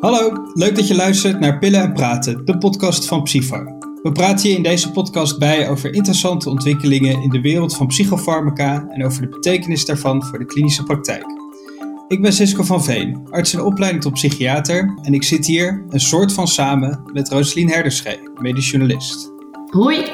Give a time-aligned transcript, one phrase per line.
[0.00, 3.78] Hallo, leuk dat je luistert naar Pillen en Praten, de podcast van Psyfar.
[4.02, 8.86] We praten je in deze podcast bij over interessante ontwikkelingen in de wereld van psychofarmaca
[8.88, 11.24] en over de betekenis daarvan voor de klinische praktijk.
[12.08, 16.00] Ik ben Cisco van Veen, arts in opleiding tot psychiater en ik zit hier een
[16.00, 19.32] soort van samen met Rosalien Herderschee, medisch journalist.
[19.70, 20.04] Hoi!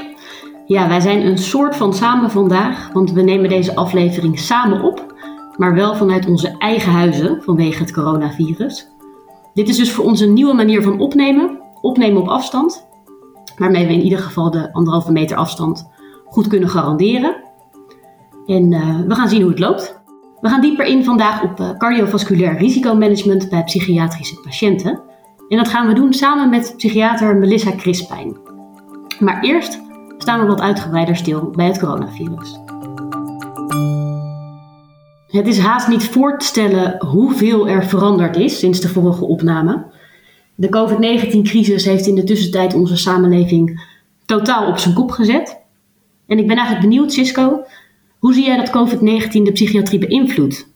[0.66, 5.14] Ja, wij zijn een soort van samen vandaag, want we nemen deze aflevering samen op,
[5.56, 8.94] maar wel vanuit onze eigen huizen vanwege het coronavirus.
[9.56, 12.86] Dit is dus voor ons een nieuwe manier van opnemen, opnemen op afstand,
[13.58, 15.90] waarmee we in ieder geval de anderhalve meter afstand
[16.24, 17.36] goed kunnen garanderen.
[18.46, 20.00] En uh, we gaan zien hoe het loopt.
[20.40, 25.02] We gaan dieper in vandaag op uh, cardiovasculair risicomanagement bij psychiatrische patiënten.
[25.48, 28.36] En dat gaan we doen samen met psychiater Melissa Crispijn.
[29.20, 29.80] Maar eerst
[30.18, 32.58] staan we wat uitgebreider stil bij het coronavirus.
[35.36, 39.84] Het is haast niet voor te stellen hoeveel er veranderd is sinds de vorige opname.
[40.54, 43.86] De COVID-19-crisis heeft in de tussentijd onze samenleving
[44.24, 45.60] totaal op zijn kop gezet.
[46.26, 47.64] En ik ben eigenlijk benieuwd, Cisco,
[48.18, 50.74] hoe zie jij dat COVID-19 de psychiatrie beïnvloedt?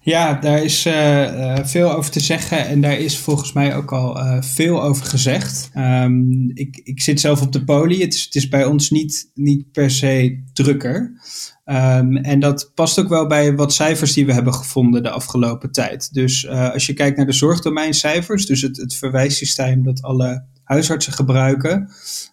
[0.00, 4.16] Ja, daar is uh, veel over te zeggen en daar is volgens mij ook al
[4.16, 5.70] uh, veel over gezegd.
[5.76, 9.30] Um, ik, ik zit zelf op de poli, het is, het is bij ons niet,
[9.34, 11.20] niet per se drukker.
[11.64, 15.72] Um, en dat past ook wel bij wat cijfers die we hebben gevonden de afgelopen
[15.72, 16.12] tijd.
[16.12, 21.88] Dus als je kijkt naar de zorgdomeincijfers, dus het, het verwijssysteem dat alle huisartsen gebruiken,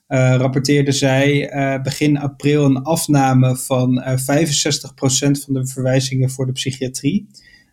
[0.07, 4.05] uh, rapporteerde zij uh, begin april een afname van 65%
[5.43, 7.27] van de verwijzingen voor de psychiatrie.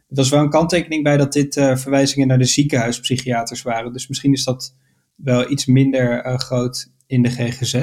[0.08, 3.92] Er was wel een kanttekening bij dat dit verwijzingen naar de ziekenhuispsychiaters waren.
[3.92, 4.77] Dus misschien is dat
[5.14, 7.75] wel iets minder groot in de GGZ.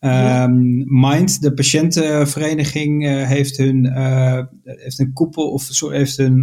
[0.00, 3.92] Um, Mind, de patiëntenvereniging, heeft, hun,
[4.62, 6.42] heeft een koepel of sorry, heeft een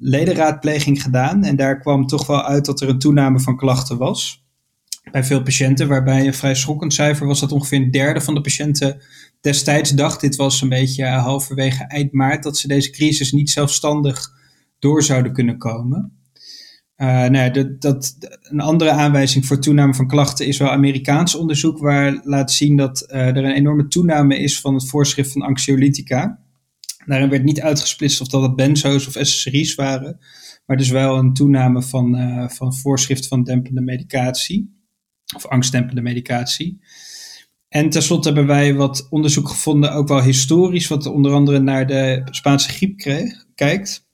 [0.00, 1.44] ledenraadpleging gedaan.
[1.44, 4.44] En daar kwam toch wel uit dat er een toename van klachten was.
[5.12, 8.40] Bij veel patiënten, waarbij een vrij schokkend cijfer was dat ongeveer een derde van de
[8.40, 9.00] patiënten
[9.40, 14.32] destijds dacht, dit was een beetje halverwege eind maart, dat ze deze crisis niet zelfstandig
[14.78, 16.12] door zouden kunnen komen.
[16.96, 21.78] Uh, nou dat, dat, een andere aanwijzing voor toename van klachten is wel Amerikaans onderzoek,
[21.78, 26.38] waar laat zien dat uh, er een enorme toename is van het voorschrift van anxiolytica.
[27.10, 30.18] Daarin werd niet uitgesplitst of dat het benzo's of SSRI's waren,
[30.66, 34.74] maar dus wel een toename van, uh, van voorschrift van dempende medicatie,
[35.36, 36.78] of angstdempende medicatie.
[37.68, 42.22] En tenslotte hebben wij wat onderzoek gevonden, ook wel historisch, wat onder andere naar de
[42.24, 44.08] Spaanse griep kreeg, kijkt.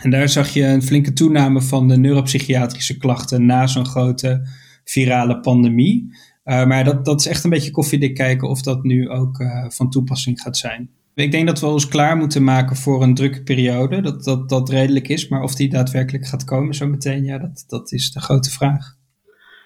[0.00, 4.48] En daar zag je een flinke toename van de neuropsychiatrische klachten na zo'n grote
[4.84, 6.14] virale pandemie.
[6.44, 9.64] Uh, maar dat, dat is echt een beetje koffiedik kijken of dat nu ook uh,
[9.68, 10.90] van toepassing gaat zijn.
[11.14, 14.00] Ik denk dat we ons klaar moeten maken voor een drukke periode.
[14.00, 15.28] Dat dat, dat redelijk is.
[15.28, 18.96] Maar of die daadwerkelijk gaat komen zo meteen, ja, dat, dat is de grote vraag.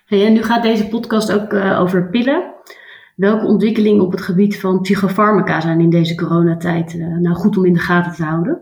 [0.07, 2.55] Hey, en nu gaat deze podcast ook uh, over pillen.
[3.17, 7.73] Welke ontwikkelingen op het gebied van psychofarmaca zijn in deze coronatijd nou goed om in
[7.73, 8.59] de gaten te houden?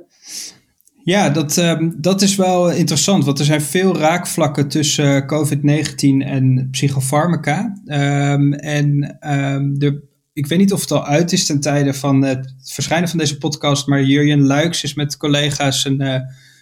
[1.04, 6.26] Ja, dat, um, dat is wel interessant, want er zijn veel raakvlakken tussen uh, COVID-19
[6.26, 7.80] en psychofarmaca.
[7.86, 10.02] Um, en um, de,
[10.34, 13.38] ik weet niet of het al uit is ten tijde van het verschijnen van deze
[13.38, 16.16] podcast, maar Jurjen Luiks is met collega's een uh,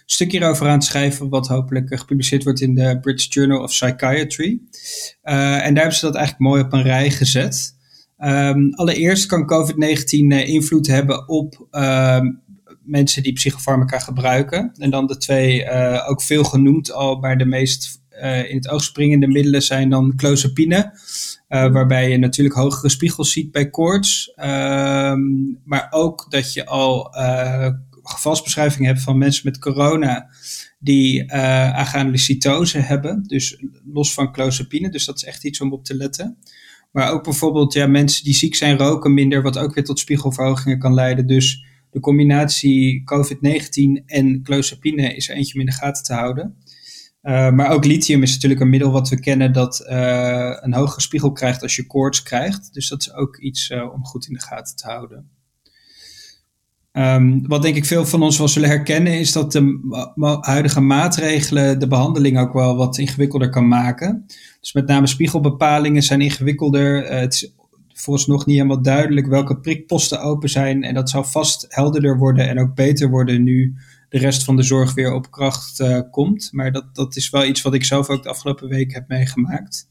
[0.05, 3.69] stuk hierover aan het schrijven, wat hopelijk uh, gepubliceerd wordt in de British Journal of
[3.69, 4.59] Psychiatry.
[5.23, 7.75] Uh, en daar hebben ze dat eigenlijk mooi op een rij gezet.
[8.17, 12.41] Um, allereerst kan COVID-19 invloed hebben op um,
[12.83, 14.71] mensen die psychofarmaca gebruiken.
[14.77, 15.69] En dan de twee,
[16.07, 20.13] ook veel genoemd al, maar de meest uh, in het oog springende middelen zijn dan
[20.15, 20.91] clozapine.
[21.49, 24.33] Uh, waarbij je natuurlijk hogere spiegels ziet bij koorts.
[24.35, 27.11] Um, maar ook dat je al
[28.03, 30.29] gevalsbeschrijvingen hebt van mensen met corona
[30.79, 33.23] die uh, agranulocytose hebben.
[33.27, 33.63] Dus
[33.93, 34.89] los van clozapine.
[34.89, 36.37] Dus dat is echt iets om op te letten.
[36.91, 40.79] Maar ook bijvoorbeeld ja, mensen die ziek zijn roken minder, wat ook weer tot spiegelverhogingen
[40.79, 41.27] kan leiden.
[41.27, 46.55] Dus de combinatie COVID-19 en clozapine is er eentje om in de gaten te houden.
[47.23, 51.01] Uh, maar ook lithium is natuurlijk een middel wat we kennen dat uh, een hogere
[51.01, 52.73] spiegel krijgt als je koorts krijgt.
[52.73, 55.29] Dus dat is ook iets uh, om goed in de gaten te houden.
[56.91, 61.79] Um, wat denk ik veel van ons wel zullen herkennen is dat de huidige maatregelen
[61.79, 64.25] de behandeling ook wel wat ingewikkelder kan maken.
[64.59, 67.05] Dus met name spiegelbepalingen zijn ingewikkelder.
[67.05, 67.53] het
[68.05, 70.83] is nog niet helemaal duidelijk welke prikposten open zijn.
[70.83, 73.75] En dat zal vast helderder worden en ook beter worden nu
[74.13, 76.49] de rest van de zorg weer op kracht uh, komt.
[76.51, 79.87] Maar dat, dat is wel iets wat ik zelf ook de afgelopen week heb meegemaakt.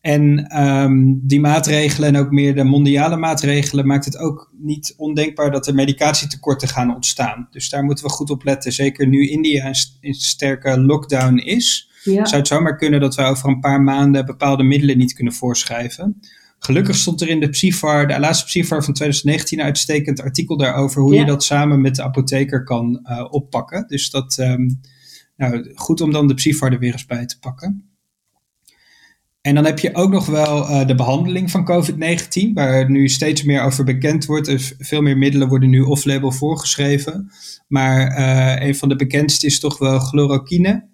[0.00, 5.50] En ehm, die maatregelen en ook meer de mondiale maatregelen maakt het ook niet ondenkbaar
[5.50, 7.48] dat er medicatietekorten gaan ontstaan.
[7.50, 8.72] Dus daar moeten we goed op letten.
[8.72, 9.66] Zeker nu India
[10.00, 12.24] een, sterke lockdown is, ja.
[12.26, 16.20] zou het zomaar kunnen dat we over een paar maanden bepaalde middelen niet kunnen voorschrijven.
[16.64, 21.02] Gelukkig stond er in de PSIFAR, de laatste PSIFAR van 2019, een uitstekend artikel daarover
[21.02, 23.84] hoe je dat samen met de apotheker kan uh, oppakken.
[23.86, 24.80] Dus dat, um,
[25.36, 27.90] nou, goed om dan de PSIFAR er weer eens bij te pakken.
[29.40, 33.42] En dan heb je ook nog wel uh, de behandeling van COVID-19, waar nu steeds
[33.42, 34.46] meer over bekend wordt.
[34.46, 37.30] Dus veel meer middelen worden nu off-label voorgeschreven.
[37.68, 40.88] Maar uh, een van de bekendste is toch wel chloroquine.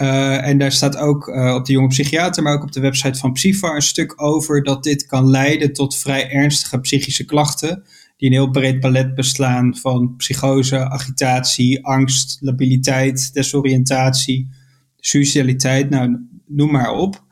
[0.00, 1.26] Uh, en daar staat ook
[1.56, 4.82] op de jonge psychiater, maar ook op de website van Psyfar een stuk over dat
[4.82, 7.82] dit kan leiden tot vrij ernstige psychische klachten.
[8.16, 14.50] Die een heel breed palet beslaan van psychose, agitatie, angst, labiliteit, desoriëntatie,
[14.96, 17.24] suicidaliteit, nou noem maar op.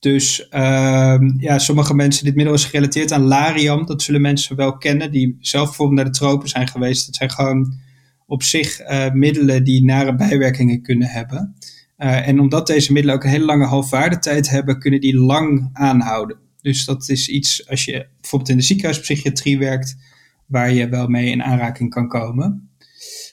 [0.00, 3.86] Dus uh, ja, sommige mensen, dit middel is gerelateerd aan Lariam.
[3.86, 7.06] Dat zullen mensen wel kennen, die zelf bijvoorbeeld naar de tropen zijn geweest.
[7.06, 7.74] Dat zijn gewoon
[8.26, 11.54] op zich uh, middelen die nare bijwerkingen kunnen hebben.
[11.98, 16.36] Uh, en omdat deze middelen ook een hele lange halfwaardetijd hebben, kunnen die lang aanhouden.
[16.60, 19.96] Dus dat is iets, als je bijvoorbeeld in de ziekenhuispsychiatrie werkt,
[20.46, 22.70] waar je wel mee in aanraking kan komen.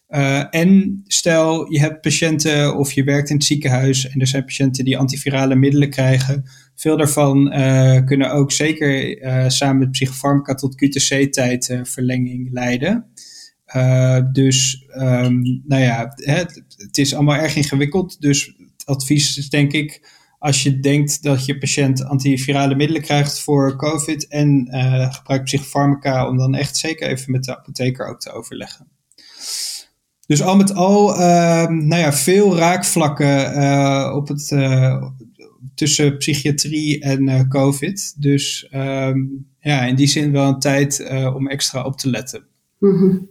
[0.10, 4.46] Uh, en stel je hebt patiënten of je werkt in het ziekenhuis en er zijn
[4.46, 6.44] patiënten die antivirale middelen krijgen.
[6.76, 9.18] Veel daarvan uh, kunnen ook zeker
[9.52, 13.06] samen met psychofarmaca tot QTC-tijdverlenging leiden.
[14.32, 18.22] Dus um, nou ja, het, het, is allemaal erg ingewikkeld.
[18.22, 18.46] Dus
[18.78, 23.76] het advies is denk ik, als je denkt dat je patiënt antivirale middelen krijgt voor
[23.76, 24.68] COVID en
[25.12, 28.88] gebruikt psychofarmaca, om dan echt zeker even met de apotheker ook te overleggen.
[30.26, 35.04] Dus al met al, uh, nou ja, veel raakvlakken uh, op het, uh,
[35.76, 38.22] tussen psychiatrie en uh, COVID.
[38.22, 42.46] Dus um, ja, in die zin wel een tijd om extra op te letten.
[42.80, 43.30] -hmm.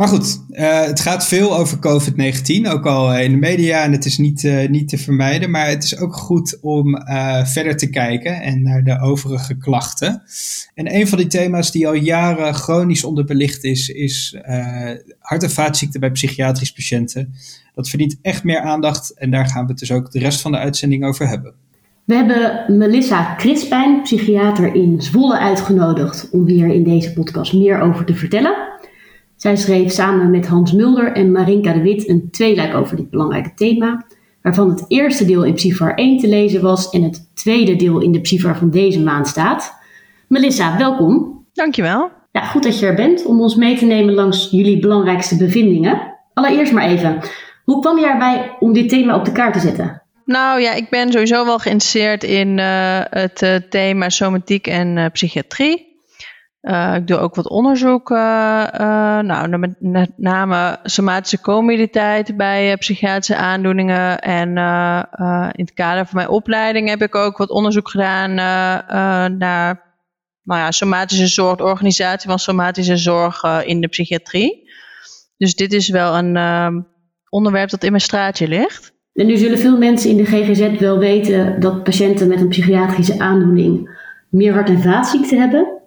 [0.00, 4.04] Maar goed, uh, het gaat veel over COVID-19, ook al in de media en het
[4.04, 5.50] is niet, uh, niet te vermijden.
[5.50, 7.02] Maar het is ook goed om
[7.44, 10.22] verder te kijken en naar de overige klachten.
[10.74, 14.36] En een van die thema's die al jaren chronisch onderbelicht is, is
[15.18, 17.34] hart- en vaatziekten bij psychiatrische patiënten.
[17.74, 20.52] Dat verdient echt meer aandacht en daar gaan we het dus ook de rest van
[20.52, 21.54] de uitzending over hebben.
[22.04, 28.04] We hebben Melissa Crispijn, psychiater in Zwolle, uitgenodigd om hier in deze podcast meer over
[28.04, 28.69] te vertellen.
[29.40, 33.54] Zij schreef samen met Hans Mulder en Marinka de Wit een tweeluik over dit belangrijke
[33.54, 34.04] thema,
[34.42, 38.12] waarvan het eerste deel in Psyfar 1 te lezen was en het tweede deel in
[38.12, 39.74] de Psyfar van deze maand staat.
[40.28, 41.44] Melissa, welkom.
[41.52, 42.10] Dankjewel.
[42.32, 46.16] Ja, goed dat je er bent om ons mee te nemen langs jullie belangrijkste bevindingen.
[46.34, 47.18] Allereerst maar even,
[47.64, 50.02] hoe kwam je erbij om dit thema op de kaart te zetten?
[50.24, 55.06] Nou ja, ik ben sowieso wel geïnteresseerd in uh, het uh, thema somatiek en uh,
[55.12, 55.89] psychiatrie.
[56.62, 58.18] Uh, ik doe ook wat onderzoek, uh,
[58.74, 64.18] uh, nou, met name somatische comorbiditeit bij psychiatrische aandoeningen.
[64.18, 64.48] En
[65.52, 68.34] in het kader van mijn opleiding heb ik ook wat onderzoek gedaan
[69.38, 69.88] naar
[70.42, 74.70] nou ja, somatische zorg, de organisatie van somatische zorg in de psychiatrie.
[75.36, 76.84] Dus dit is wel een
[77.28, 78.92] onderwerp dat in mijn straatje ligt.
[79.12, 83.18] En nu zullen veel mensen in de GGZ wel weten dat patiënten met een psychiatrische
[83.18, 83.98] aandoening
[84.28, 85.79] meer hart- en vaatziekten hebben.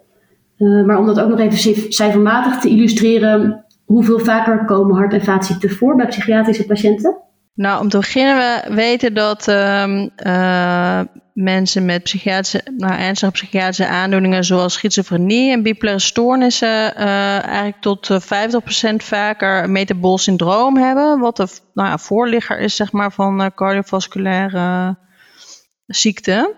[0.64, 5.24] Uh, maar om dat ook nog even cijfermatig te illustreren, hoeveel vaker komen hart- en
[5.24, 7.16] vaatziekten voor bij psychiatrische patiënten?
[7.54, 11.00] Nou, om te beginnen, we weten dat uh, uh,
[11.32, 18.10] mensen met psychiatrische, nou, ernstige psychiatrische aandoeningen zoals schizofrenie en bipolaire stoornissen uh, eigenlijk tot
[18.12, 18.16] 50%
[18.96, 24.96] vaker metabool syndroom hebben, wat de nou voorligger is zeg maar, van cardiovasculaire
[25.86, 26.54] ziekten.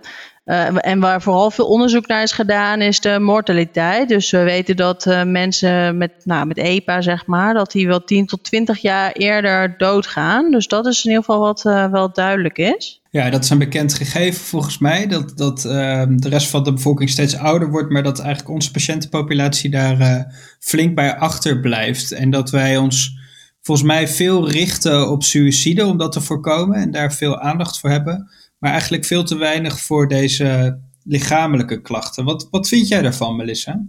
[0.46, 4.08] Uh, en waar vooral veel onderzoek naar is gedaan, is de mortaliteit.
[4.08, 8.04] Dus we weten dat uh, mensen met, nou, met EPA, zeg maar, dat die wel
[8.04, 10.50] 10 tot 20 jaar eerder doodgaan.
[10.50, 13.00] Dus dat is in ieder geval wat uh, wel duidelijk is.
[13.10, 15.06] Ja, dat is een bekend gegeven volgens mij.
[15.06, 18.70] Dat, dat ehm, de rest van de bevolking steeds ouder wordt, maar dat eigenlijk onze
[18.70, 20.26] patiëntenpopulatie daar
[20.60, 22.12] flink bij achterblijft.
[22.12, 23.18] En dat wij ons
[23.62, 27.90] volgens mij veel richten op suïcide om dat te voorkomen en daar veel aandacht voor
[27.90, 32.24] hebben maar eigenlijk veel te weinig voor deze lichamelijke klachten.
[32.24, 33.84] Wat, wat vind jij daarvan, Melissa?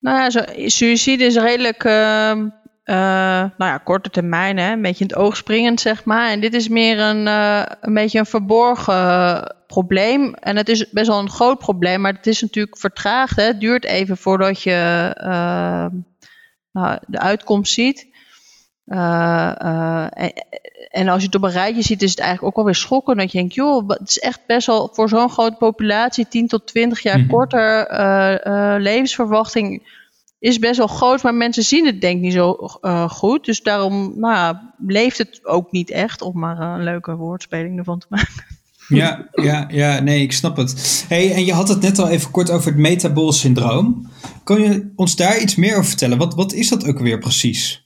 [0.00, 2.44] Nou ja, zo, is redelijk, uh, uh,
[2.84, 4.72] nou ja, korte termijn, hè?
[4.72, 6.30] een beetje in het oog springend, zeg maar.
[6.30, 10.34] En dit is meer een, uh, een beetje een verborgen probleem.
[10.34, 13.36] En het is best wel een groot probleem, maar het is natuurlijk vertraagd.
[13.36, 13.42] Hè?
[13.42, 15.10] Het duurt even voordat je
[16.72, 18.06] nou, de uitkomst ziet.
[18.84, 20.32] en,
[20.90, 23.18] en, als je het op een rijtje ziet, is het eigenlijk ook wel weer schokkend.
[23.18, 26.66] Dat je denkt, joh, het is echt best wel voor zo'n grote populatie, 10 tot
[26.66, 27.28] 20 jaar mhm.
[27.28, 27.86] korter
[28.80, 29.82] levensverwachting
[30.44, 33.44] is best wel groot, maar mensen zien het denk ik niet zo uh, goed.
[33.44, 38.06] Dus daarom nou, leeft het ook niet echt, om maar een leuke woordspeling ervan te
[38.08, 38.44] maken.
[38.88, 41.04] Ja, ja, ja, nee, ik snap het.
[41.08, 44.08] Hey, en je had het net al even kort over het metabol syndroom.
[44.42, 46.18] Kan je ons daar iets meer over vertellen?
[46.18, 47.83] Wat, wat is dat ook weer precies?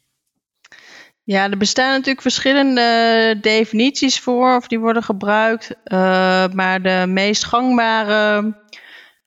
[1.28, 5.70] Ja, er bestaan natuurlijk verschillende definities voor, of die worden gebruikt.
[5.70, 8.42] Uh, maar de meest gangbare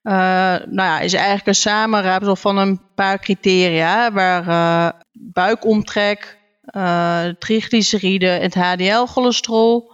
[0.03, 0.13] uh,
[0.53, 6.38] nou ja, is eigenlijk een samenraapsel van een paar criteria, waar uh, buikomtrek,
[6.75, 9.91] uh, triglyceride, het HDL-cholesterol,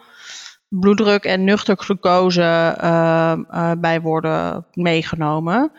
[0.67, 2.75] bloeddruk en nuchter glucose
[3.79, 5.71] bij worden meegenomen.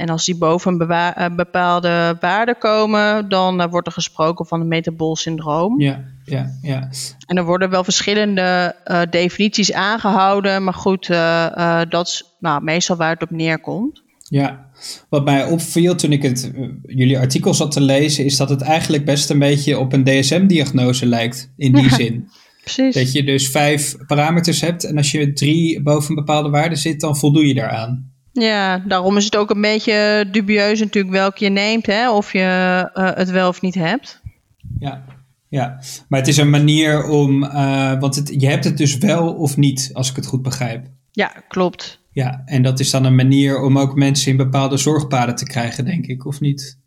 [0.00, 5.16] En als die boven een bepaalde waarde komen, dan wordt er gesproken van een metabol
[5.16, 5.80] syndroom.
[5.80, 6.88] Ja, ja, ja.
[7.26, 8.76] En er worden wel verschillende
[9.10, 11.06] definities aangehouden, maar goed,
[11.88, 14.02] dat is nou, meestal waar het op neerkomt.
[14.28, 14.66] Ja,
[15.08, 16.52] wat mij opviel toen ik het,
[16.82, 21.06] jullie artikel zat te lezen, is dat het eigenlijk best een beetje op een DSM-diagnose
[21.06, 22.28] lijkt, in die zin.
[22.64, 22.94] Precies.
[22.94, 27.00] Dat je dus vijf parameters hebt en als je drie boven een bepaalde waarde zit,
[27.00, 28.09] dan voldoe je daaraan.
[28.32, 32.90] Ja, daarom is het ook een beetje dubieus natuurlijk welke je neemt, hè, of je
[32.94, 34.20] uh, het wel of niet hebt.
[34.78, 35.04] Ja,
[35.48, 39.32] ja, maar het is een manier om, uh, want het, je hebt het dus wel
[39.34, 40.86] of niet, als ik het goed begrijp.
[41.10, 42.00] Ja, klopt.
[42.12, 45.84] Ja, en dat is dan een manier om ook mensen in bepaalde zorgpaden te krijgen,
[45.84, 46.79] denk ik, of niet?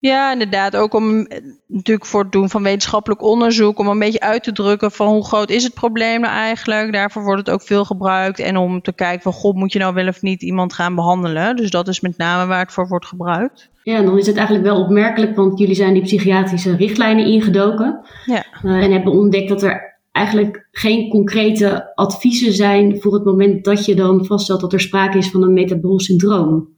[0.00, 0.76] Ja, inderdaad.
[0.76, 1.26] Ook om
[1.66, 5.24] natuurlijk voor het doen van wetenschappelijk onderzoek, om een beetje uit te drukken van hoe
[5.24, 6.92] groot is het probleem nou eigenlijk.
[6.92, 8.38] Daarvoor wordt het ook veel gebruikt.
[8.38, 11.56] En om te kijken van, god, moet je nou wel of niet iemand gaan behandelen?
[11.56, 13.70] Dus dat is met name waar het voor wordt gebruikt.
[13.82, 18.00] Ja, en dan is het eigenlijk wel opmerkelijk, want jullie zijn die psychiatrische richtlijnen ingedoken.
[18.26, 18.44] Ja.
[18.62, 23.84] Uh, en hebben ontdekt dat er eigenlijk geen concrete adviezen zijn voor het moment dat
[23.84, 26.68] je dan vaststelt dat er sprake is van een metabol syndroom.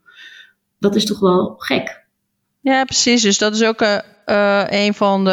[0.78, 2.01] Dat is toch wel gek?
[2.62, 3.22] Ja, precies.
[3.22, 5.30] Dus dat is ook uh, een van de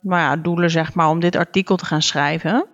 [0.00, 2.66] nou ja, doelen, zeg maar, om dit artikel te gaan schrijven.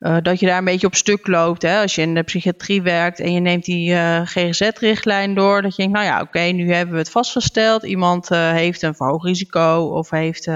[0.00, 1.62] Uh, dat je daar een beetje op stuk loopt.
[1.62, 1.80] Hè?
[1.80, 5.62] Als je in de psychiatrie werkt en je neemt die GGZ-richtlijn door.
[5.62, 7.82] Dat je denkt, nou ja, oké, nu hebben we het vastgesteld.
[7.82, 10.48] Iemand heeft een verhoogd risico of heeft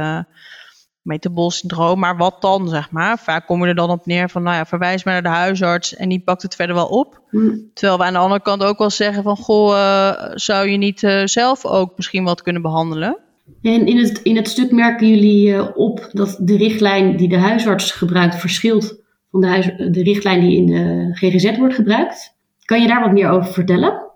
[1.10, 3.18] metabol syndroom, maar wat dan, zeg maar?
[3.18, 5.96] Vaak kom je er dan op neer van, nou ja, verwijs maar naar de huisarts
[5.96, 7.20] en die pakt het verder wel op.
[7.30, 7.70] Hmm.
[7.74, 11.02] Terwijl we aan de andere kant ook wel zeggen van, goh, uh, zou je niet
[11.02, 13.18] uh, zelf ook misschien wat kunnen behandelen?
[13.62, 17.38] En in het, in het stuk merken jullie uh, op dat de richtlijn die de
[17.38, 22.34] huisarts gebruikt verschilt van de, huis, de richtlijn die in de GGZ wordt gebruikt.
[22.64, 24.08] Kan je daar wat meer over vertellen?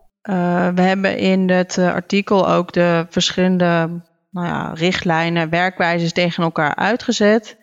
[0.74, 4.00] we hebben in het artikel ook de verschillende
[4.34, 7.56] nou ja, richtlijnen, werkwijzes tegen elkaar uitgezet.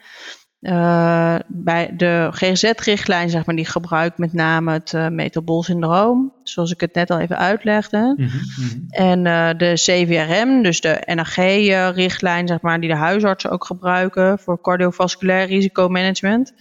[0.61, 6.79] Uh, bij de GGZ-richtlijn, zeg maar, die gebruikt met name het uh, metabolsyndroom, zoals ik
[6.79, 8.13] het net al even uitlegde.
[8.17, 8.85] Mm -hmm.
[8.89, 14.61] En uh, de CVRM, dus de NAG-richtlijn, zeg maar, die de huisartsen ook gebruiken voor
[14.61, 16.53] cardiovasculair risicomanagement.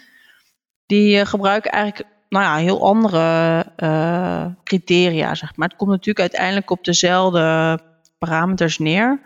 [0.86, 3.64] Die gebruiken eigenlijk nou ja, heel andere
[4.64, 5.68] criteria, zeg maar.
[5.68, 7.78] Het komt natuurlijk uiteindelijk op dezelfde
[8.18, 9.20] parameters neer.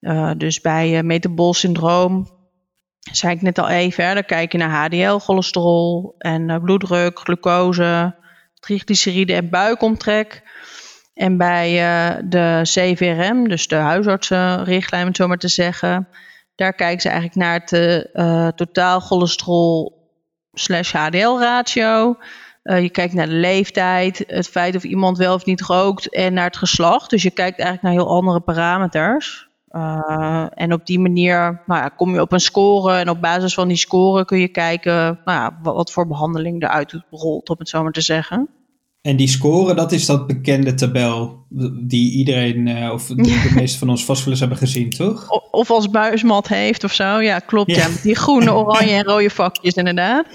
[0.00, 2.28] Uh, dus bij uh, metabol syndroom,
[3.12, 8.16] zei ik net al even, dan kijk je naar HDL, cholesterol en uh, bloeddruk, glucose,
[8.54, 10.42] triglyceride en buikomtrek.
[11.14, 11.70] En bij
[12.24, 16.08] de CVRM, dus de huisartsenrichtlijn om zo maar te zeggen,
[16.54, 19.98] daar kijken ze eigenlijk naar het totaal cholesterol
[20.52, 22.16] slash HDL ratio.
[22.62, 26.44] je kijkt naar de leeftijd, het feit of iemand wel of niet rookt en naar
[26.44, 27.10] het geslacht.
[27.10, 29.47] Dus je kijkt eigenlijk naar heel andere parameters.
[29.72, 33.54] Uh, en op die manier nou ja, kom je op een score en op basis
[33.54, 37.56] van die score kun je kijken nou ja, wat, wat, voor behandeling eruit rolt, om
[37.58, 38.48] het zo maar te zeggen.
[39.00, 41.44] En die score, dat is dat bekende tabel
[41.86, 45.30] die iedereen, uh, of de, de meeste van ons vast wel eens hebben gezien, toch?
[45.30, 47.74] Of, of als buismat heeft of zo, ja klopt.
[47.74, 47.86] Ja.
[47.86, 47.88] ja.
[48.02, 50.26] die groene, oranje en rode vakjes inderdaad.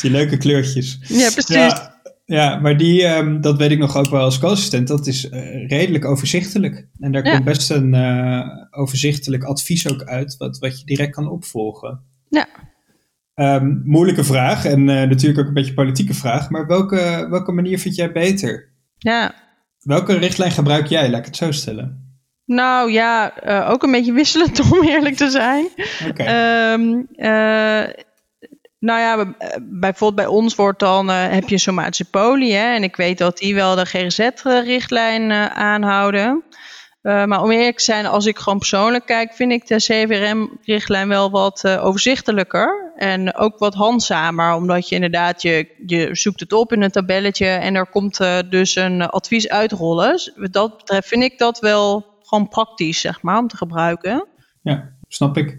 [0.00, 0.98] Die leuke kleurtjes.
[1.08, 1.92] Ja, precies.
[2.24, 2.58] Ja.
[2.60, 6.04] Maar die, um, dat weet ik nog ook wel als co-assistent, dat is uh, redelijk
[6.04, 6.88] overzichtelijk.
[6.98, 7.32] En daar ja.
[7.32, 12.00] komt best een uh, overzichtelijk advies ook uit, wat, wat je direct kan opvolgen.
[12.28, 12.46] Ja.
[13.34, 17.78] Um, moeilijke vraag en uh, natuurlijk ook een beetje politieke vraag, maar welke, welke manier
[17.78, 18.72] vind jij beter?
[18.98, 19.34] Ja.
[19.80, 22.02] Welke richtlijn gebruik jij, laat ik het zo stellen?
[22.44, 23.32] Nou ja,
[23.68, 25.68] ook een beetje wisselend om eerlijk te zijn.
[26.08, 26.72] Okay.
[26.72, 27.06] Um,
[28.84, 32.52] nou ja, eh, bijvoorbeeld bij ons wordt dan, uh, heb je somatische poli.
[32.52, 36.44] Hè, en ik weet dat die wel de GGZ-richtlijn uh, aanhouden.
[37.02, 41.30] Maar om eerlijk te zijn, als ik gewoon persoonlijk kijk, vind ik de CVRM-richtlijn wel
[41.30, 42.92] wat overzichtelijker.
[42.96, 47.46] En ook wat handzamer, omdat je inderdaad, je, je zoekt het op in een tabelletje
[47.46, 50.12] en er komt dus een advies uitrollen.
[50.12, 54.26] Dus wat dat betreft vind ik dat wel gewoon praktisch, zeg maar, om te gebruiken.
[54.62, 55.58] Ja, snap ik.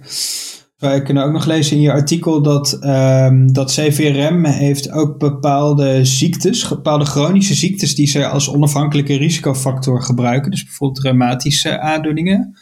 [0.76, 6.06] Wij kunnen ook nog lezen in je artikel dat, um, dat CVRM heeft ook bepaalde
[6.06, 10.52] ziektes, bepaalde chronische ziektes die ze als onafhankelijke risicofactor gebruiken.
[10.52, 12.58] Dus bijvoorbeeld reumatische aandoeningen.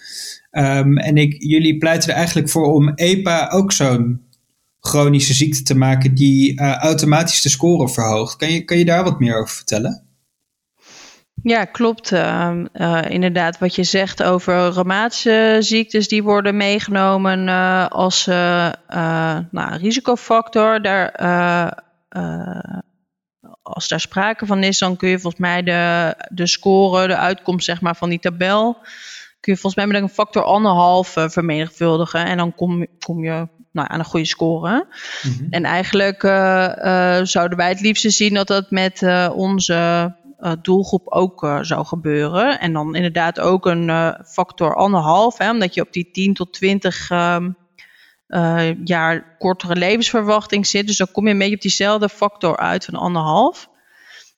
[0.51, 4.21] Um, en ik, jullie pleiten er eigenlijk voor om EPA ook zo'n
[4.79, 8.35] chronische ziekte te maken die uh, automatisch de score verhoogt.
[8.35, 10.03] Kan je, kan je daar wat meer over vertellen?
[11.43, 12.11] Ja, klopt.
[12.11, 19.77] Uh, uh, inderdaad, wat je zegt over reumatische ziektes, die worden meegenomen uh, als nou,
[19.77, 20.81] risicofactor.
[20.81, 21.11] Daar,
[23.61, 27.65] als daar sprake van is, dan kun je volgens mij de, de score, de uitkomst
[27.65, 28.73] zeg maar, van die tabel,
[29.39, 32.25] kun je volgens mij met een factor anderhalf vermenigvuldigen.
[32.25, 34.87] En dan kom, kom je nou, aan een goede score.
[35.23, 35.47] Mm -hmm.
[35.49, 36.21] En eigenlijk
[37.27, 39.01] zouden wij het liefste zien dat dat met
[39.33, 40.11] onze
[40.61, 42.59] doelgroep ook uh, zou gebeuren.
[42.59, 46.53] En dan inderdaad ook een uh, factor anderhalf, hè, omdat je op die 10 tot
[46.53, 47.55] 20 um,
[48.83, 50.87] jaar kortere levensverwachting zit.
[50.87, 53.69] Dus dan kom je een beetje op diezelfde factor uit van anderhalf.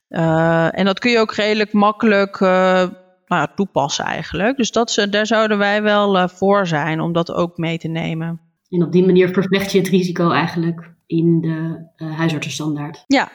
[0.08, 4.58] en dat kun je ook redelijk makkelijk nou ja, toepassen eigenlijk.
[4.58, 8.42] Dus dat, daar zouden wij wel voor zijn om dat ook mee te nemen.
[8.70, 13.04] En op die manier vervlecht je het risico eigenlijk in de huisartsenstandaard.
[13.08, 13.32] Ja,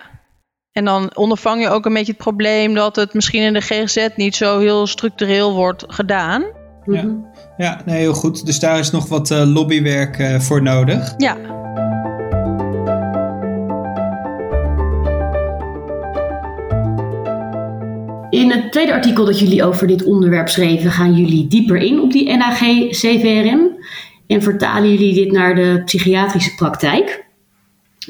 [0.72, 4.08] en dan ondervang je ook een beetje het probleem dat het misschien in de GGZ
[4.16, 6.44] niet zo heel structureel wordt gedaan.
[6.84, 7.14] Ja, mhm.
[7.56, 8.46] ja nee, heel goed.
[8.46, 11.14] Dus daar is nog wat uh, lobbywerk uh, voor nodig.
[11.16, 11.36] Ja.
[18.30, 22.12] In het tweede artikel dat jullie over dit onderwerp schreven, gaan jullie dieper in op
[22.12, 23.60] die NAG-CVRM
[24.26, 27.29] en vertalen jullie dit naar de psychiatrische praktijk.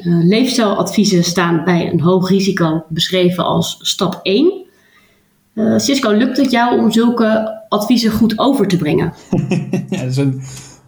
[0.03, 4.65] Uh, leefstijladviezen staan bij een hoog risico beschreven als stap 1.
[5.55, 9.13] Uh, Cisco, lukt het jou om zulke adviezen goed over te brengen?
[9.89, 10.41] ja, dat is een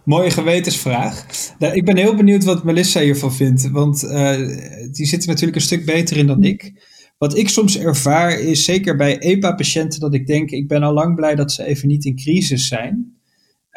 [0.04, 1.26] mooie gewetensvraag.
[1.58, 4.36] Ik ben heel benieuwd wat Melissa hiervan vindt, want uh,
[4.92, 6.72] die zit er natuurlijk een stuk beter in dan ik.
[7.18, 11.14] Wat ik soms ervaar is, zeker bij EPA-patiënten, dat ik denk, ik ben al lang
[11.14, 13.13] blij dat ze even niet in crisis zijn.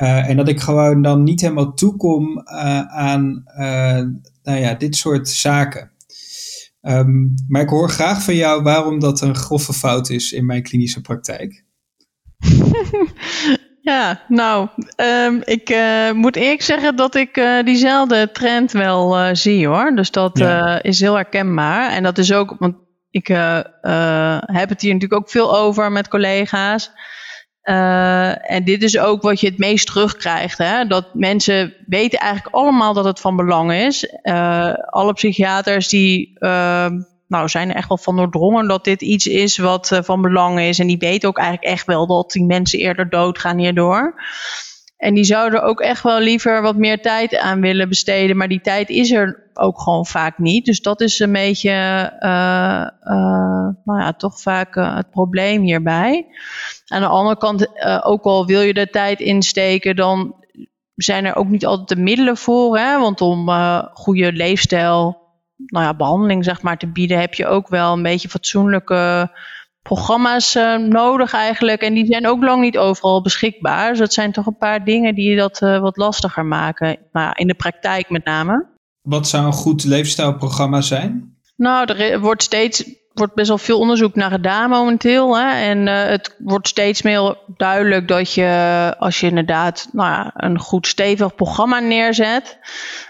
[0.01, 4.01] Uh, en dat ik gewoon dan niet helemaal toekom uh, aan uh,
[4.43, 5.91] nou ja, dit soort zaken.
[6.81, 10.63] Um, maar ik hoor graag van jou waarom dat een grove fout is in mijn
[10.63, 11.63] klinische praktijk.
[13.81, 14.67] ja, nou,
[15.25, 15.75] um, ik
[16.13, 19.95] moet eerlijk zeggen dat ik diezelfde trend wel zie hoor.
[19.95, 20.83] Dus dat ja.
[20.83, 21.89] is heel herkenbaar.
[21.89, 22.75] En dat is ook, want
[23.09, 26.91] ik heb het hier natuurlijk ook veel over met collega's.
[27.69, 30.57] Uh, en dit is ook wat je het meest terugkrijgt.
[30.57, 30.85] Hè?
[30.85, 34.13] Dat mensen weten eigenlijk allemaal dat het van belang is.
[34.23, 36.87] Uh, alle psychiaters die uh,
[37.27, 40.79] nou, zijn er echt wel van doordrongen dat dit iets is wat van belang is.
[40.79, 44.21] En die weten ook eigenlijk echt wel dat die mensen eerder doodgaan hierdoor.
[44.97, 48.37] En die zouden ook echt wel liever wat meer tijd aan willen besteden.
[48.37, 50.65] Maar die tijd is er ook gewoon vaak niet.
[50.65, 51.71] Dus dat is een beetje,
[52.19, 56.25] uh, uh, nou ja, toch vaak uh, het probleem hierbij.
[56.87, 57.67] Aan de andere kant,
[58.03, 60.35] ook al wil je de tijd insteken, dan
[60.95, 62.77] zijn er ook niet altijd de middelen voor.
[62.77, 62.99] Hè?
[62.99, 63.49] Want om
[63.93, 65.17] goede leefstijl,
[65.65, 69.31] nou ja, behandeling zeg maar te bieden, heb je ook wel een beetje fatsoenlijke
[69.87, 71.81] programma's uh, nodig eigenlijk.
[71.81, 73.89] En die zijn ook lang niet overal beschikbaar.
[73.89, 76.97] Dus dat zijn toch een paar dingen die dat uh, wat lastiger maken.
[77.11, 78.65] Maar in de praktijk met name.
[79.01, 81.35] Wat zou een goed leefstijlprogramma zijn?
[81.55, 82.83] Nou, er wordt steeds
[83.17, 85.37] wordt best wel veel onderzoek naar gedaan momenteel.
[85.37, 85.49] Hè?
[85.49, 90.59] En uh, het wordt steeds meer duidelijk dat je, als je inderdaad nou ja, een
[90.59, 92.59] goed stevig programma neerzet,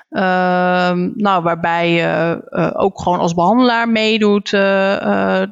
[0.10, 4.52] nou, waarbij je uh, ook gewoon als behandelaar meedoet.
[4.52, 4.62] Uh,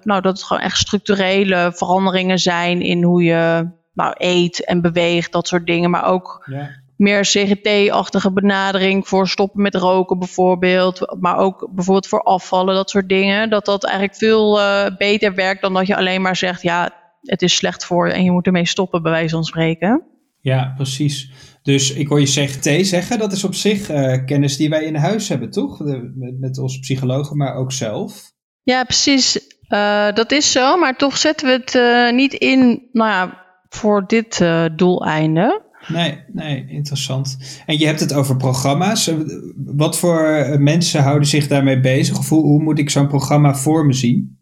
[0.01, 5.31] nou, dat het gewoon echt structurele veranderingen zijn in hoe je nou, eet en beweegt,
[5.31, 5.89] dat soort dingen.
[5.89, 6.69] Maar ook ja.
[6.97, 11.15] meer CGT-achtige benadering voor stoppen met roken bijvoorbeeld.
[11.19, 13.49] Maar ook bijvoorbeeld voor afvallen, dat soort dingen.
[13.49, 14.59] Dat dat eigenlijk veel
[14.97, 16.89] beter werkt dan dat je alleen maar zegt, ja,
[17.21, 20.14] het is slecht voor je en je moet ermee stoppen, bij wijze van spreken.
[20.45, 21.31] Ja, precies.
[21.61, 24.95] Dus ik hoor je CGT zeggen, dat is op zich uh, kennis die wij in
[24.95, 25.77] huis hebben, toch?
[25.77, 28.31] De, met, met onze psychologen, maar ook zelf.
[28.63, 29.39] Ja, precies.
[29.69, 34.07] Uh, dat is zo, maar toch zetten we het uh, niet in nou ja, voor
[34.07, 35.61] dit doeleinde.
[35.87, 37.37] Nee, nee, interessant.
[37.65, 39.11] En je hebt het over programma's.
[39.55, 42.17] Wat voor mensen houden zich daarmee bezig?
[42.17, 44.39] Of hoe, hoe moet ik zo'n programma voor me zien?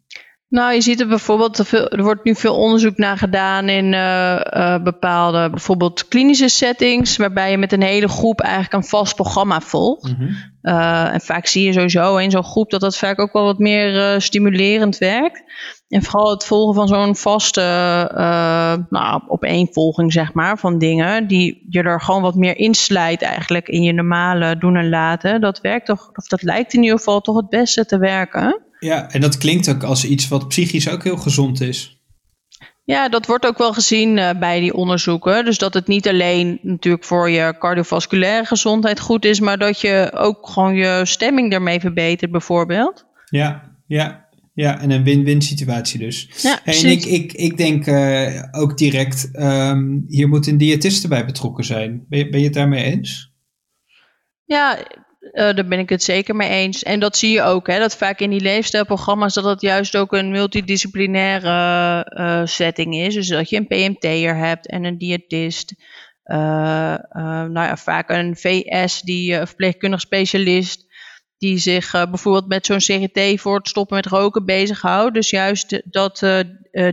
[0.54, 5.50] Nou, je ziet er bijvoorbeeld, er wordt nu veel onderzoek naar gedaan in uh, bepaalde,
[5.50, 10.16] bijvoorbeeld klinische settings, waarbij je met een hele groep eigenlijk een vast programma volgt.
[10.18, 10.30] Mhm.
[10.62, 13.58] uh, en vaak zie je sowieso in zo'n groep dat dat vaak ook wel wat
[13.58, 15.42] meer stimulerend werkt.
[15.88, 17.60] En vooral het volgen van zo'n vaste
[18.90, 23.82] nou, opeenvolging, zeg maar, van dingen, die je er gewoon wat meer inslijt eigenlijk in
[23.82, 25.40] je normale doen en laten.
[25.40, 28.63] Dat werkt toch, of dat lijkt in ieder geval toch het beste te werken.
[28.84, 32.02] Ja, en dat klinkt ook als iets wat psychisch ook heel gezond is.
[32.84, 35.44] Ja, dat wordt ook wel gezien uh, bij die onderzoeken.
[35.44, 40.10] Dus dat het niet alleen natuurlijk voor je cardiovasculaire gezondheid goed is, maar dat je
[40.14, 43.06] ook gewoon je stemming daarmee verbetert, bijvoorbeeld.
[43.30, 46.28] Ja, ja, ja, en een win-win situatie dus.
[46.42, 51.26] Ja, en ik, ik, ik denk uh, ook direct, um, hier moet een diëtiste bij
[51.26, 52.06] betrokken zijn.
[52.08, 53.32] Ben je, ben je het daarmee eens?
[54.44, 54.78] Ja,
[55.34, 56.82] uh, daar ben ik het zeker mee eens.
[56.82, 60.12] En dat zie je ook, hè, dat vaak in die leefstijlprogramma's dat het juist ook
[60.12, 63.14] een multidisciplinaire uh, setting is.
[63.14, 65.74] Dus dat je een PMT'er hebt en een diëtist.
[66.24, 66.36] Uh,
[67.16, 70.86] nou ja, vaak een VS, die verpleegkundig specialist,
[71.38, 75.14] die zich bijvoorbeeld met zo'n CGT voor het stoppen met roken bezighoudt.
[75.14, 76.18] Dus juist dat,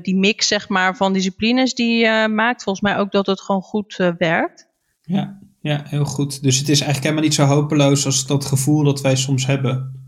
[0.02, 3.96] die mix zeg maar, van disciplines, die maakt volgens mij ook dat het gewoon goed
[4.18, 4.68] werkt.
[5.02, 6.44] Ja, ja, heel goed.
[6.44, 10.00] Dus het is eigenlijk helemaal niet zo hopeloos als dat gevoel dat wij soms hebben.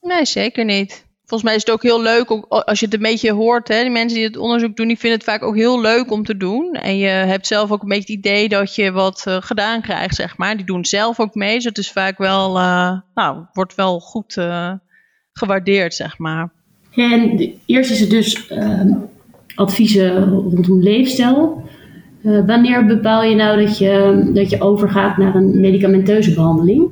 [0.00, 1.06] Nee, zeker niet.
[1.26, 3.68] Volgens mij is het ook heel leuk als je het een beetje hoort.
[3.68, 6.24] Hè, die mensen die het onderzoek doen, die vinden het vaak ook heel leuk om
[6.24, 6.72] te doen.
[6.72, 10.14] En je hebt zelf ook een beetje het idee dat je wat uh, gedaan krijgt,
[10.14, 10.56] zeg maar.
[10.56, 11.54] Die doen zelf ook mee.
[11.54, 14.72] Dus het is vaak wel, uh, nou, wordt wel goed uh,
[15.32, 16.52] gewaardeerd, zeg maar.
[16.94, 18.92] En eerst is het dus ehm,
[19.54, 21.63] adviezen rondom leefstijl.
[22.24, 26.90] Uh, wanneer bepaal je nou dat je, dat je overgaat naar een medicamenteuze behandeling?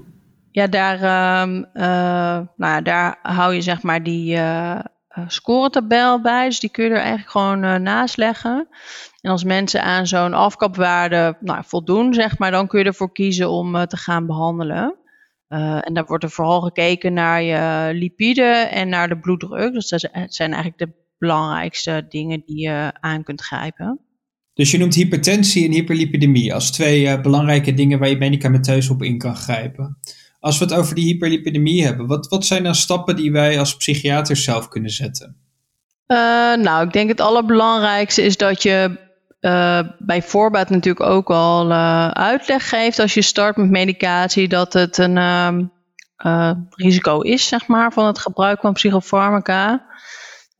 [0.50, 4.80] Ja, daar, uh, uh, nou, daar hou je zeg maar die uh,
[5.26, 6.44] scoretabel bij.
[6.44, 8.68] Dus die kun je er eigenlijk gewoon naast leggen.
[9.20, 13.50] En als mensen aan zo'n afkapwaarde nou, voldoen, zeg maar, dan kun je ervoor kiezen
[13.50, 14.96] om te gaan behandelen.
[15.48, 19.72] en daar wordt er vooral gekeken naar je lipide en naar de bloeddruk.
[19.72, 24.00] Dus dat zijn eigenlijk de belangrijkste dingen die je aan kunt grijpen.
[24.54, 29.02] Dus je noemt hypertensie en hyperlipidemie als twee uh, belangrijke dingen waar je medicamenteus op
[29.02, 29.98] in kan grijpen.
[30.40, 33.76] Als we het over die hyperlipidemie hebben, wat, wat zijn dan stappen die wij als
[33.76, 35.36] psychiaters zelf kunnen zetten?
[36.06, 36.16] Uh,
[36.54, 38.98] nou, ik denk het allerbelangrijkste is dat je
[39.40, 41.72] uh, bij voorbaat natuurlijk ook al
[42.12, 45.64] uitleg geeft als je start met medicatie dat het een ehm,
[46.70, 49.86] risico is, zeg maar, van het gebruik van psychofarmaca.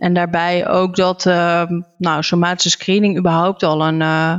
[0.03, 1.63] En daarbij ook dat uh,
[1.99, 4.37] nou, somatische screening überhaupt al een uh,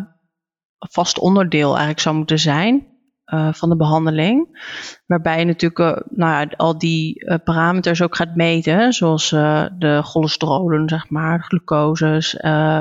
[0.78, 2.88] vast onderdeel eigenlijk zou moeten zijn
[3.34, 4.66] uh, van de behandeling.
[5.06, 11.10] Waarbij je natuurlijk uh, nou al die parameters ook gaat meten, zoals de cholesterolen, zeg
[11.10, 12.36] maar, de glucoses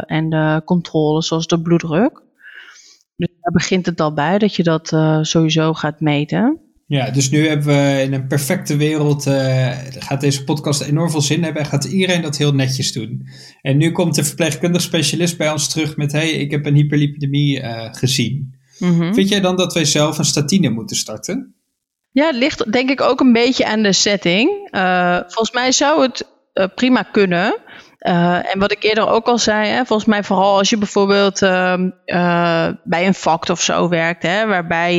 [0.07, 2.23] en de controles, zoals de bloeddruk.
[3.16, 4.88] Dus daar begint het al bij dat je dat
[5.27, 6.71] sowieso gaat meten.
[6.87, 11.21] Ja, dus nu hebben we in een perfecte wereld, uh, gaat deze podcast enorm veel
[11.21, 13.29] zin hebben en gaat iedereen dat heel netjes doen.
[13.62, 17.61] En nu komt de verpleegkundig specialist bij ons terug met, hey, ik heb een hyperlipidemie
[17.61, 18.55] uh, gezien.
[18.79, 21.55] Mm Vind jij dan dat wij zelf een statine moeten starten?
[22.11, 24.68] Ja, het ligt denk ik ook een beetje aan de setting.
[24.71, 26.27] Uh, volgens mij zou het
[26.75, 27.61] prima kunnen.
[28.03, 31.43] Uh, en wat ik eerder ook al zei, hè, volgens mij vooral als je bijvoorbeeld
[31.43, 31.75] uh,
[32.07, 34.95] uh, bij een vakt of zo werkt, hè, waarbij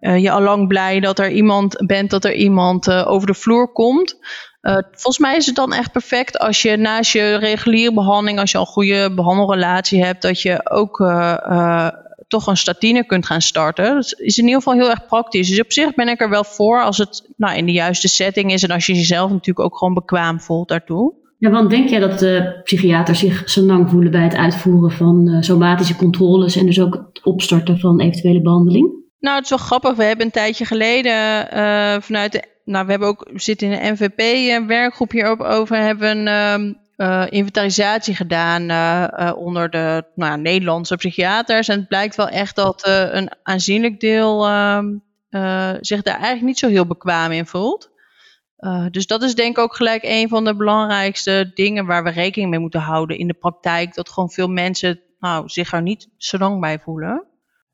[0.00, 3.72] uh, je al lang blij dat er iemand bent, dat er iemand over de vloer
[3.72, 4.18] komt.
[4.90, 8.58] volgens mij is het dan echt perfect als je naast je reguliere behandeling, als je
[8.58, 10.98] al een goede behandelrelatie hebt, dat je ook
[12.28, 13.94] toch een statine kunt gaan starten.
[13.94, 15.48] Dat is in ieder geval heel erg praktisch.
[15.48, 18.52] Dus op zich ben ik er wel voor als het nou, in de juiste setting
[18.52, 21.20] is en als je jezelf natuurlijk ook gewoon bekwaam voelt daartoe.
[21.42, 25.28] Ja, want denk jij dat de psychiaters zich zo lang voelen bij het uitvoeren van
[25.28, 28.90] uh, somatische controles en dus ook het opstarten van eventuele behandeling?
[29.18, 29.94] Nou, het is wel grappig.
[29.94, 31.12] We hebben een tijdje geleden
[31.54, 32.42] uh, vanuit de.
[32.64, 35.76] Nou, we hebben ook zitten in een NVP-werkgroep eh, hierop over.
[35.76, 38.62] Hebben een uh, inventarisatie gedaan
[39.36, 41.68] onder de nou, Nederlandse psychiaters.
[41.68, 44.86] En het blijkt wel echt dat een aanzienlijk deel ehm,
[45.80, 47.91] zich daar eigenlijk niet zo heel bekwaam in voelt.
[48.62, 52.10] Uh, dus dat is denk ik ook gelijk een van de belangrijkste dingen waar we
[52.10, 53.94] rekening mee moeten houden in de praktijk.
[53.94, 57.26] Dat gewoon veel mensen nou, zich er niet zo lang bij voelen.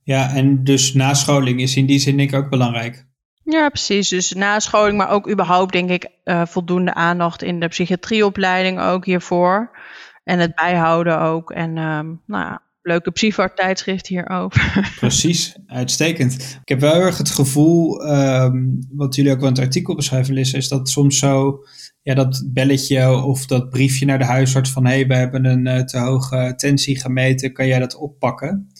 [0.02, 3.06] Ja, en dus nascholing is in die zin denk ik ook belangrijk.
[3.44, 4.08] Ja, precies.
[4.08, 9.78] Dus nascholing, maar ook überhaupt denk ik uh, voldoende aandacht in de psychiatrieopleiding ook hiervoor.
[10.24, 11.50] En het bijhouden ook.
[11.50, 14.90] En um, nou ja, leuke Psyfar tijdschrift hierover.
[15.00, 16.58] Precies, uitstekend.
[16.62, 20.34] Ik heb wel erg het gevoel, um, wat jullie ook wel in het artikel beschrijven,
[20.34, 21.64] Lissa, is dat soms zo
[22.02, 25.86] ja, dat belletje of dat briefje naar de huisarts van hé, hey, we hebben een
[25.86, 28.72] te hoge tensie gemeten, kan jij dat oppakken?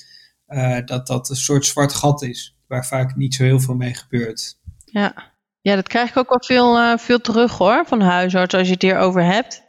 [0.85, 4.59] dat dat een soort zwart gat is, waar vaak niet zo heel veel mee gebeurt.
[4.85, 8.73] Ja, ja dat krijg ik ook wel veel, veel terug hoor, van huisarts als je
[8.73, 9.67] het hierover hebt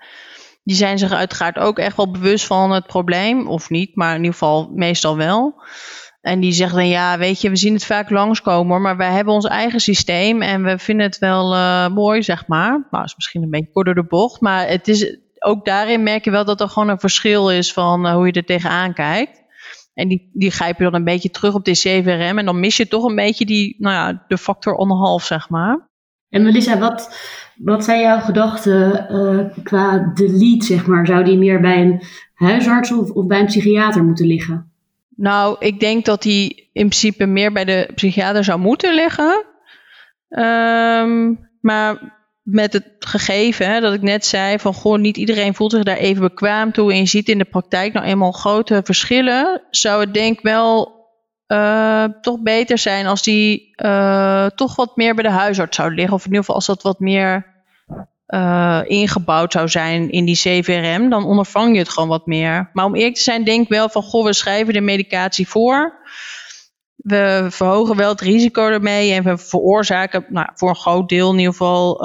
[0.63, 3.48] die zijn zich uiteraard ook echt wel bewust van het probleem.
[3.48, 5.62] Of niet, maar in ieder geval meestal wel.
[6.22, 9.34] En die zeggen dan, ja, weet je, we zien het vaak langskomen, maar wij hebben
[9.34, 12.88] ons eigen systeem en we vinden het wel uh, mooi, zeg maar.
[12.91, 16.24] Nou, is misschien een beetje kort door de bocht, maar het is, ook daarin merk
[16.24, 19.43] je wel dat er gewoon een verschil is van uh, hoe je er tegenaan kijkt.
[19.93, 22.88] En die, die je dan een beetje terug op de CVRM en dan mis je
[22.88, 25.88] toch een beetje die, nou ja, de factor anderhalf, zeg maar.
[26.29, 27.15] En Melissa, wat,
[27.55, 31.05] wat zijn jouw gedachten uh, qua delete, zeg maar?
[31.05, 32.01] Zou die meer bij een
[32.33, 34.71] huisarts of, of bij een psychiater moeten liggen?
[35.15, 39.45] Nou, ik denk dat die in principe meer bij de psychiater zou moeten liggen.
[40.29, 45.71] Um, maar met het gegeven hè, dat ik net zei van goh, niet iedereen voelt
[45.71, 49.61] zich daar even bekwaam toe en je ziet in de praktijk nou eenmaal grote verschillen,
[49.69, 50.98] zou het denk wel
[51.51, 56.13] uh, toch beter zijn als die uh, toch wat meer bij de huisarts zou liggen.
[56.13, 57.45] Of in ieder geval als dat wat meer
[58.27, 62.69] uh, ingebouwd zou zijn in die CVRM, dan ondervang je het gewoon wat meer.
[62.73, 65.97] Maar om eerlijk te zijn, denk ik wel van goh, we schrijven de medicatie voor.
[66.95, 71.38] We verhogen wel het risico ermee en we veroorzaken nou, voor een groot deel in
[71.38, 71.97] ieder geval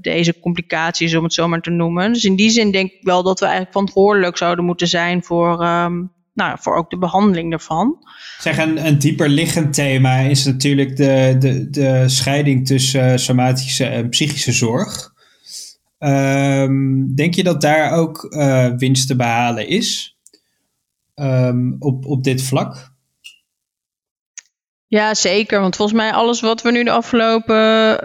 [0.00, 2.12] deze complicaties, om het zo maar te noemen.
[2.12, 5.64] Dus in die zin denk ik wel dat we eigenlijk verantwoordelijk zouden moeten zijn voor,
[5.64, 8.06] um, nou, voor ook de behandeling ervan.
[8.38, 14.08] Zeg, een, een dieper liggend thema is natuurlijk de, de, de scheiding tussen somatische en
[14.08, 15.10] psychische zorg.
[15.98, 20.16] Um, denk je dat daar ook uh, winst te behalen is
[21.14, 22.90] um, op, op dit vlak?
[24.86, 25.60] Ja, zeker.
[25.60, 27.56] Want volgens mij alles wat we nu de afgelopen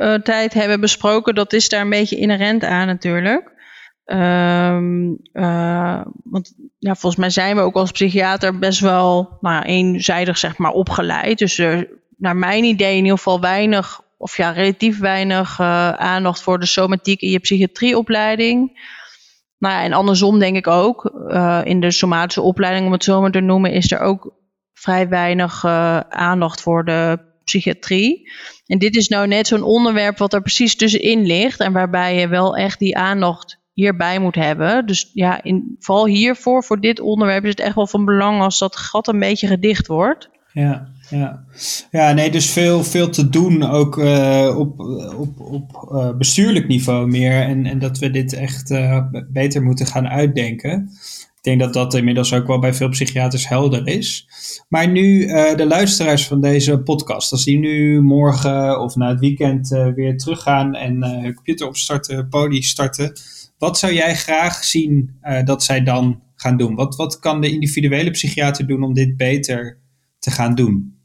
[0.04, 3.56] uh, tijd hebben besproken, dat is daar een beetje inherent aan natuurlijk.
[4.14, 5.18] Um,
[6.24, 10.72] want ja, volgens mij zijn we ook als psychiater best wel nou eenzijdig zeg maar,
[10.72, 11.38] opgeleid.
[11.38, 16.42] Dus er, naar mijn idee in ieder geval weinig, of ja, relatief weinig uh, aandacht
[16.42, 18.80] voor de somatiek in je psychiatrieopleiding.
[19.58, 21.12] Nou ja, en andersom denk ik ook.
[21.28, 24.34] Uh, in de somatische opleiding, om het zo maar te noemen, is er ook
[24.74, 25.66] vrij weinig
[26.10, 28.32] aandacht voor de psychiatrie.
[28.66, 31.60] En dit is nou net zo'n onderwerp wat er precies tussenin ligt.
[31.60, 34.86] En waarbij je wel echt die aandacht hierbij moet hebben.
[34.86, 38.60] Dus ja, in, vooral hiervoor, voor dit onderwerp, is het echt wel van belang als
[38.60, 40.30] dat gat een beetje gedicht wordt.
[40.52, 41.44] Ja, ja.
[41.92, 44.80] ja nee, dus veel, veel te doen ook uh, op,
[45.18, 47.42] op, op uh, bestuurlijk niveau meer.
[47.42, 50.90] En, en dat we dit echt uh, beter moeten gaan uitdenken.
[51.38, 54.28] Ik denk dat dat inmiddels ook wel bij veel psychiaters helder is.
[54.70, 59.68] Maar nu de luisteraars van deze podcast, als die nu morgen of na het weekend
[59.96, 63.14] weer teruggaan en computer opstarten, poli starten
[63.58, 66.76] wat zou jij graag zien uh, dat zij dan gaan doen?
[66.76, 69.82] Wat, wat kan de individuele psychiater doen om dit beter
[70.20, 70.96] te gaan doen?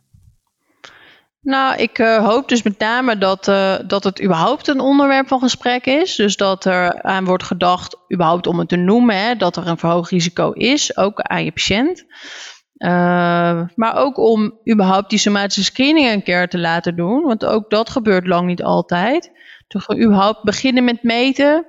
[1.40, 5.40] Nou, ik uh, hoop dus met name dat, uh, dat het überhaupt een onderwerp van
[5.40, 6.16] gesprek is.
[6.16, 9.78] Dus dat er aan wordt gedacht, überhaupt om het te noemen, hè, dat er een
[9.78, 12.04] verhoogd risico is, ook aan je patiënt.
[13.74, 17.22] Maar ook om überhaupt die somatische screening een keer te laten doen.
[17.22, 19.30] Want ook dat gebeurt lang niet altijd.
[19.68, 21.66] Toch überhaupt beginnen met meten.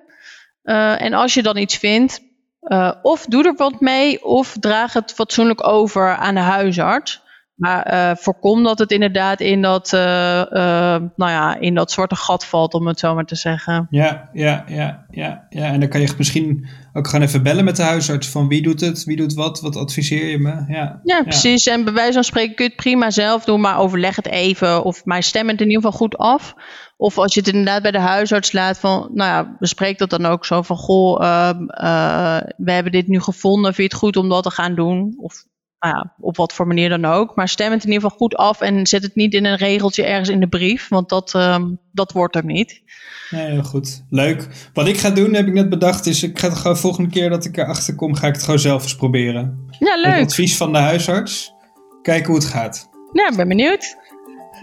[0.63, 2.21] Uh, en als je dan iets vindt,
[2.61, 7.21] uh, of doe er wat mee, of draag het fatsoenlijk over aan de huisarts.
[7.53, 12.73] Maar uh, voorkom dat het inderdaad in dat, nou ja, in dat zwarte gat valt,
[12.73, 13.87] om het zo maar te zeggen.
[13.89, 15.65] Ja, ja, ja, ja, ja.
[15.65, 18.81] En dan kan je misschien ook gaan even bellen met de huisarts van wie doet
[18.81, 20.65] het, wie doet wat, wat adviseer je me?
[20.67, 21.65] Ja, ja precies.
[21.65, 24.83] En bij wijze van spreken kun je het prima zelf doen, maar overleg het even.
[24.83, 26.53] Of mij stem het in ieder geval goed af.
[27.03, 30.25] Of als je het inderdaad bij de huisarts laat van, nou ja, bespreek dat dan
[30.25, 31.49] ook zo van, goh, uh,
[31.83, 35.13] uh, we hebben dit nu gevonden, vind je het goed om dat te gaan doen?
[35.17, 35.45] Of
[35.79, 37.35] nou ja, op wat voor manier dan ook.
[37.35, 40.03] Maar stem het in ieder geval goed af en zet het niet in een regeltje
[40.03, 42.81] ergens in de brief, want dat, uh, dat wordt er niet.
[43.29, 44.03] Nee, heel goed.
[44.09, 44.69] Leuk.
[44.73, 47.29] Wat ik ga doen, heb ik net bedacht, is ik ga het gewoon volgende keer
[47.29, 49.67] dat ik erachter kom, ga ik het gewoon zelf eens proberen.
[49.79, 50.15] Ja, leuk.
[50.15, 51.53] Met advies van de huisarts.
[52.01, 52.89] Kijken hoe het gaat.
[53.13, 53.97] Ja, ben benieuwd.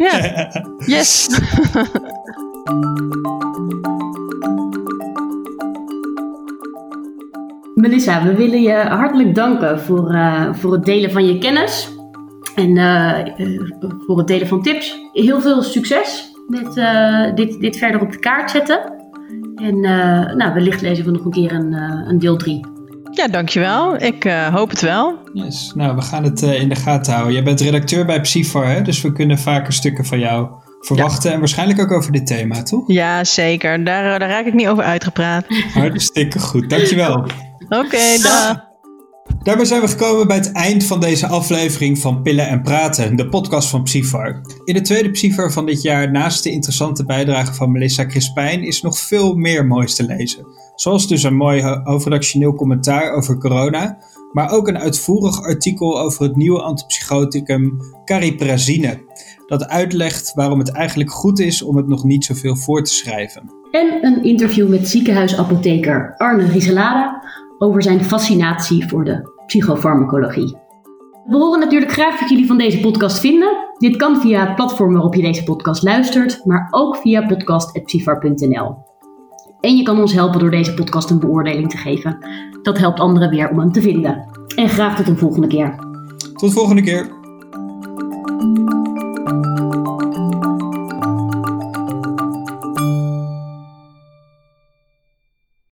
[0.00, 0.50] Ja.
[0.96, 1.28] yes.
[7.74, 11.94] Melissa, we willen je hartelijk danken voor, uh, voor het delen van je kennis
[12.54, 13.60] en uh, uh,
[14.06, 14.98] voor het delen van tips.
[15.12, 16.74] Heel veel succes met
[17.36, 18.92] dit, dit verder op de kaart zetten.
[19.54, 19.80] En
[20.36, 21.72] nou, wellicht lezen we nog een keer een,
[22.08, 22.79] een deel 3.
[23.10, 24.02] Ja, dankjewel.
[24.02, 25.18] Ik hoop het wel.
[25.32, 25.72] Yes.
[25.74, 27.34] Nou, we gaan het in de gaten houden.
[27.34, 28.82] Jij bent redacteur bij Psyfar, hè?
[28.82, 30.48] dus we kunnen vaker stukken van jou
[30.80, 31.32] verwachten.
[31.32, 32.84] En waarschijnlijk ook over dit thema, toch?
[32.86, 33.84] Ja, zeker.
[33.84, 35.44] Daar, daar raak ik niet over uitgepraat.
[35.74, 36.70] Hartstikke goed.
[36.70, 37.14] Dankjewel.
[37.14, 38.69] Oké, okay, dag.
[39.42, 43.28] Daarbij zijn we gekomen bij het eind van deze aflevering van Pillen en Praten, de
[43.28, 44.40] podcast van Psyfar.
[44.64, 48.82] In de tweede Psyfar van dit jaar, naast de interessante bijdrage van Melissa Crispijn, is
[48.82, 50.46] nog veel meer moois te lezen.
[50.74, 53.98] Zoals dus een mooi hoofdredactioneel commentaar over corona,
[54.32, 59.02] maar ook een uitvoerig artikel over het nieuwe antipsychoticum cariprazine.
[59.46, 63.42] Dat uitlegt waarom het eigenlijk goed is om het nog niet zoveel voor te schrijven.
[63.70, 67.22] En een interview met ziekenhuisapotheker Arne Rieselada
[67.62, 70.56] over zijn fascinatie voor de psychofarmacologie.
[71.26, 73.56] We horen natuurlijk graag wat jullie van deze podcast vinden.
[73.78, 78.76] Dit kan via het platform waarop je deze podcast luistert, maar ook via podcast.psyfar.nl.
[79.60, 82.18] En je kan ons helpen door deze podcast een beoordeling te geven.
[82.62, 84.28] Dat helpt anderen weer om hem te vinden.
[84.56, 85.74] En graag tot een volgende keer.
[86.32, 87.18] Tot de volgende keer.